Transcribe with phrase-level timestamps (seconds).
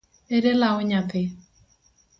[0.37, 1.23] Ere law nyathi?